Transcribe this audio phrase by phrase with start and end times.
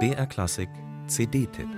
[0.00, 0.68] BR Klassik
[1.06, 1.68] CD-Tipp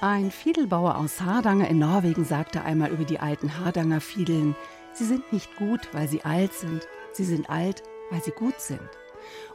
[0.00, 4.54] Ein Fiedelbauer aus Hardanger in Norwegen sagte einmal über die alten Hardanger Fiedeln,
[4.92, 8.88] sie sind nicht gut, weil sie alt sind, sie sind alt, weil sie gut sind.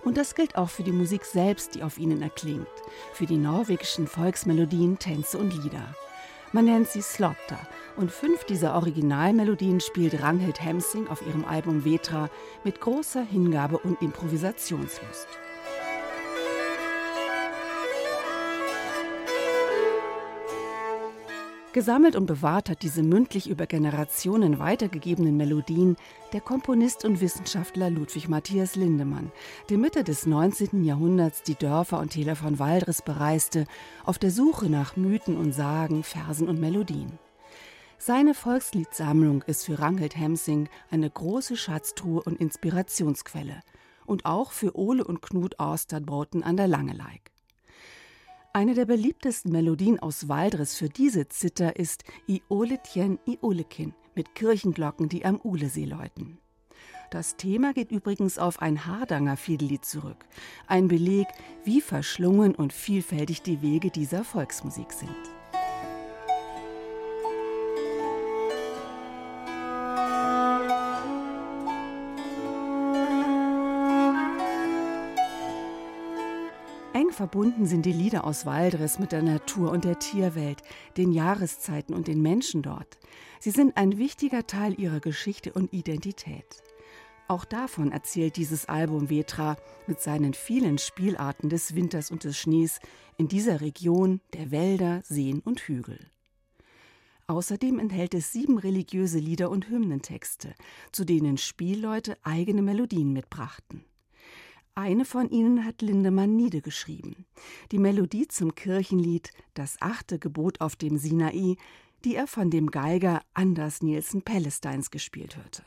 [0.04, 2.68] Und das gilt auch für die Musik selbst, die auf ihnen erklingt,
[3.14, 5.96] für die norwegischen Volksmelodien, Tänze und Lieder.
[6.52, 7.60] Man nennt sie Slotter
[7.96, 12.30] und fünf dieser Originalmelodien spielt Ranghild Hemsing auf ihrem Album Vetra
[12.64, 15.28] mit großer Hingabe und Improvisationslust.
[21.72, 25.98] Gesammelt und bewahrt hat diese mündlich über Generationen weitergegebenen Melodien
[26.34, 29.32] der Komponist und Wissenschaftler Ludwig Matthias Lindemann,
[29.70, 30.84] der Mitte des 19.
[30.84, 33.66] Jahrhunderts die Dörfer und Täler von Waldres bereiste,
[34.04, 37.20] auf der Suche nach Mythen und Sagen, Versen und Melodien.
[38.00, 43.62] Seine Volksliedsammlung ist für Ranghild Hemsing eine große Schatztruhe und Inspirationsquelle
[44.08, 47.32] und auch für Ole und Knut Austadboten an der Langeleik.
[48.52, 55.24] Eine der beliebtesten Melodien aus Waldres für diese Zither ist Ioletjen Iolekin mit Kirchenglocken, die
[55.24, 56.40] am Ulesee läuten.
[57.12, 60.26] Das Thema geht übrigens auf ein Hardanger Fiedellied zurück.
[60.66, 61.28] Ein Beleg,
[61.64, 65.39] wie verschlungen und vielfältig die Wege dieser Volksmusik sind.
[76.94, 80.64] Eng verbunden sind die Lieder aus Waldres mit der Natur und der Tierwelt,
[80.98, 82.98] den Jahreszeiten und den Menschen dort.
[83.40, 86.64] Sie sind ein wichtiger Teil ihrer Geschichte und Identität.
[87.28, 92.80] Auch davon erzählt dieses Album Vetra mit seinen vielen Spielarten des Winters und des Schnees
[93.18, 96.00] in dieser Region der Wälder, Seen und Hügel.
[97.28, 100.56] Außerdem enthält es sieben religiöse Lieder und Hymnentexte,
[100.92, 103.86] zu denen Spielleute eigene Melodien mitbrachten.
[104.80, 107.26] Eine von ihnen hat Lindemann niedergeschrieben.
[107.74, 111.58] Die Melodie zum Kirchenlied Das achte Gebot auf dem Sinai,
[112.06, 115.64] die er von dem Geiger Anders Nielsen Pellesteins gespielt hörte.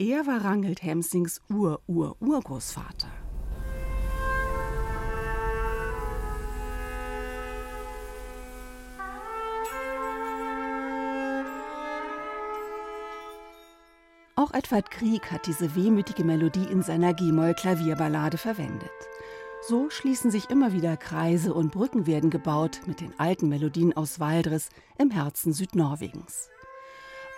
[0.00, 3.25] Er war Rangelt Hemsings Ur-Ur-Urgroßvater.
[14.46, 18.92] Auch Edward Krieg hat diese wehmütige Melodie in seiner G-Moll-Klavierballade verwendet.
[19.66, 24.20] So schließen sich immer wieder Kreise und Brücken werden gebaut mit den alten Melodien aus
[24.20, 24.68] Waldres
[24.98, 26.48] im Herzen Südnorwegens.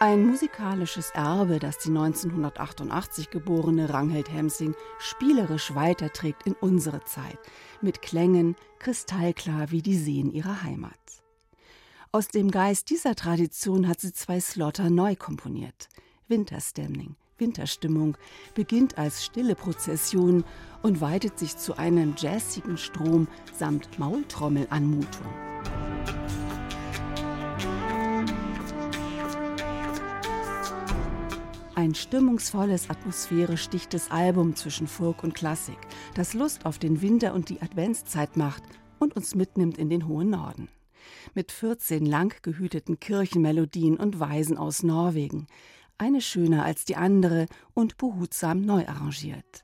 [0.00, 7.38] Ein musikalisches Erbe, das die 1988 geborene Ranghild Hemsing spielerisch weiterträgt in unsere Zeit,
[7.80, 10.92] mit Klängen kristallklar wie die Seen ihrer Heimat.
[12.12, 15.88] Aus dem Geist dieser Tradition hat sie zwei Slotter neu komponiert–
[16.28, 18.18] Winterstemming, Winterstimmung,
[18.54, 20.44] beginnt als stille Prozession
[20.82, 25.26] und weitet sich zu einem jazzigen Strom samt Maultrommelanmutung.
[31.74, 35.78] Ein stimmungsvolles, atmosphärisch dichtes Album zwischen Folk und Klassik,
[36.14, 38.64] das Lust auf den Winter und die Adventszeit macht
[38.98, 40.68] und uns mitnimmt in den hohen Norden.
[41.34, 45.46] Mit 14 lang gehüteten Kirchenmelodien und Weisen aus Norwegen,
[45.98, 49.62] eine schöner als die andere und behutsam neu arrangiert.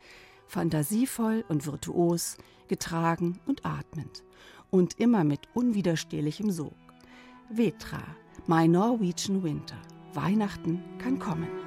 [0.48, 2.36] Fantasievoll und virtuos,
[2.68, 4.24] getragen und atmend.
[4.70, 6.74] Und immer mit unwiderstehlichem Sog.
[7.48, 8.02] Vetra,
[8.46, 9.80] My Norwegian Winter.
[10.12, 11.63] Weihnachten kann kommen.